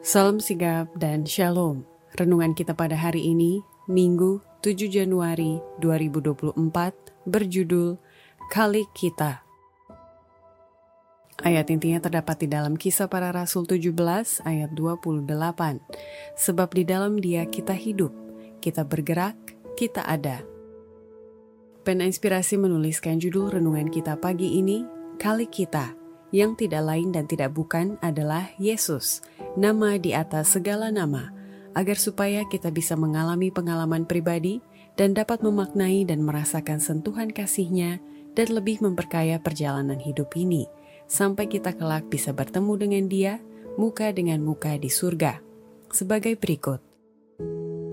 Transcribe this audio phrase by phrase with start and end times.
[0.00, 1.84] Salam sigap dan shalom.
[2.16, 6.56] Renungan kita pada hari ini, Minggu 7 Januari 2024,
[7.28, 8.00] berjudul
[8.48, 9.44] Kali Kita.
[11.44, 13.92] Ayat intinya terdapat di dalam kisah para rasul 17
[14.48, 15.84] ayat 28.
[16.32, 18.16] Sebab di dalam dia kita hidup,
[18.64, 19.36] kita bergerak,
[19.76, 20.40] kita ada.
[21.84, 24.80] Pena Inspirasi menuliskan judul renungan kita pagi ini,
[25.20, 25.99] Kali Kita
[26.30, 29.22] yang tidak lain dan tidak bukan adalah Yesus,
[29.58, 31.34] nama di atas segala nama,
[31.74, 34.62] agar supaya kita bisa mengalami pengalaman pribadi
[34.94, 38.02] dan dapat memaknai dan merasakan sentuhan kasihnya
[38.34, 40.70] dan lebih memperkaya perjalanan hidup ini,
[41.10, 43.34] sampai kita kelak bisa bertemu dengan dia,
[43.74, 45.42] muka dengan muka di surga.
[45.90, 46.78] Sebagai berikut.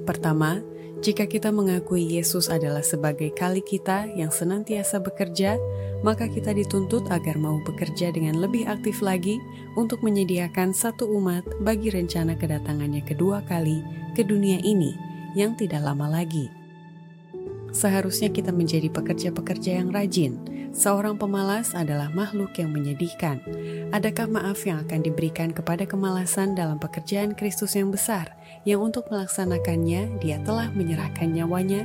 [0.05, 0.61] Pertama,
[0.97, 5.61] jika kita mengakui Yesus adalah sebagai kali kita yang senantiasa bekerja,
[6.01, 9.37] maka kita dituntut agar mau bekerja dengan lebih aktif lagi
[9.77, 13.85] untuk menyediakan satu umat bagi rencana kedatangannya kedua kali
[14.17, 14.97] ke dunia ini
[15.37, 16.49] yang tidak lama lagi.
[17.69, 20.56] Seharusnya kita menjadi pekerja-pekerja yang rajin.
[20.77, 23.41] Seorang pemalas adalah makhluk yang menyedihkan.
[23.89, 30.21] Adakah maaf yang akan diberikan kepada kemalasan dalam pekerjaan Kristus yang besar, yang untuk melaksanakannya
[30.21, 31.81] dia telah menyerahkan nyawanya?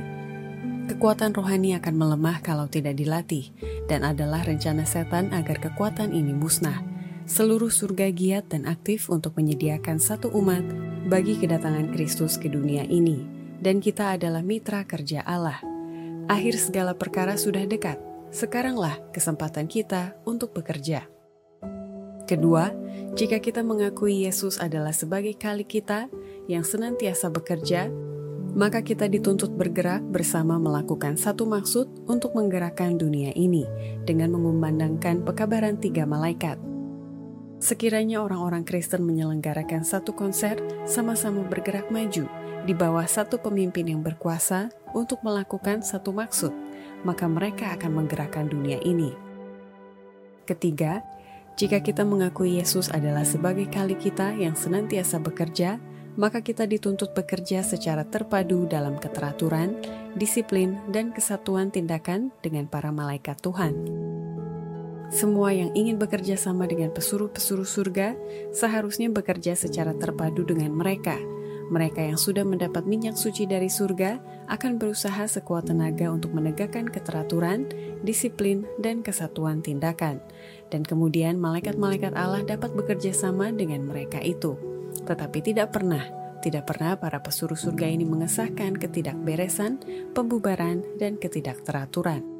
[0.93, 3.49] Kekuatan rohani akan melemah kalau tidak dilatih,
[3.89, 6.85] dan adalah rencana setan agar kekuatan ini musnah.
[7.25, 10.61] Seluruh surga giat dan aktif untuk menyediakan satu umat
[11.09, 13.25] bagi kedatangan Kristus ke dunia ini,
[13.57, 15.57] dan kita adalah mitra kerja Allah.
[16.29, 21.05] Akhir segala perkara sudah dekat, sekaranglah kesempatan kita untuk bekerja.
[22.25, 22.73] Kedua,
[23.13, 26.09] jika kita mengakui Yesus adalah sebagai kali kita
[26.49, 27.93] yang senantiasa bekerja,
[28.57, 33.69] maka kita dituntut bergerak bersama melakukan satu maksud untuk menggerakkan dunia ini
[34.01, 36.57] dengan mengumandangkan pekabaran tiga malaikat.
[37.61, 42.25] Sekiranya orang-orang Kristen menyelenggarakan satu konser, sama-sama bergerak maju
[42.63, 46.51] di bawah satu pemimpin yang berkuasa untuk melakukan satu maksud,
[47.03, 49.11] maka mereka akan menggerakkan dunia ini.
[50.43, 51.03] Ketiga,
[51.53, 55.77] jika kita mengakui Yesus adalah sebagai kali kita yang senantiasa bekerja,
[56.17, 59.77] maka kita dituntut bekerja secara terpadu dalam keteraturan,
[60.13, 63.73] disiplin, dan kesatuan tindakan dengan para malaikat Tuhan.
[65.13, 68.17] Semua yang ingin bekerja sama dengan pesuruh-pesuruh surga
[68.49, 71.21] seharusnya bekerja secara terpadu dengan mereka.
[71.71, 74.19] Mereka yang sudah mendapat minyak suci dari surga
[74.51, 77.71] akan berusaha sekuat tenaga untuk menegakkan keteraturan,
[78.03, 80.19] disiplin, dan kesatuan tindakan.
[80.67, 84.59] Dan kemudian malaikat-malaikat Allah dapat bekerja sama dengan mereka itu.
[85.07, 86.03] Tetapi tidak pernah,
[86.43, 89.79] tidak pernah para pesuruh surga ini mengesahkan ketidakberesan,
[90.11, 92.33] pembubaran, dan ketidakteraturan.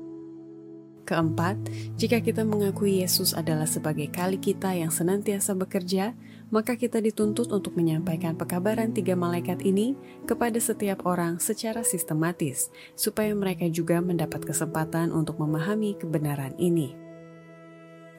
[1.04, 1.60] Keempat,
[2.00, 6.16] jika kita mengakui Yesus adalah sebagai kali kita yang senantiasa bekerja,
[6.54, 9.98] maka kita dituntut untuk menyampaikan pekabaran tiga malaikat ini
[10.30, 16.94] kepada setiap orang secara sistematis, supaya mereka juga mendapat kesempatan untuk memahami kebenaran ini.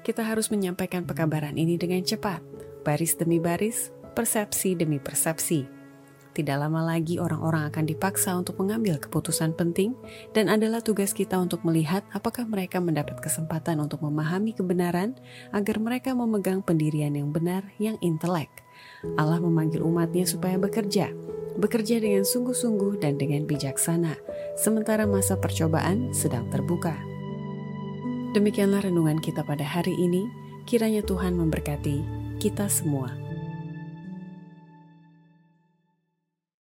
[0.02, 2.42] Kita harus menyampaikan pekabaran ini dengan cepat,
[2.82, 5.83] baris demi baris, persepsi demi persepsi.
[6.34, 9.94] Tidak lama lagi orang-orang akan dipaksa untuk mengambil keputusan penting
[10.34, 15.14] dan adalah tugas kita untuk melihat apakah mereka mendapat kesempatan untuk memahami kebenaran
[15.54, 18.50] agar mereka memegang pendirian yang benar yang intelek.
[19.14, 21.14] Allah memanggil umatnya supaya bekerja,
[21.54, 24.18] bekerja dengan sungguh-sungguh dan dengan bijaksana,
[24.58, 26.98] sementara masa percobaan sedang terbuka.
[28.34, 30.26] Demikianlah renungan kita pada hari ini,
[30.66, 32.02] kiranya Tuhan memberkati
[32.42, 33.23] kita semua.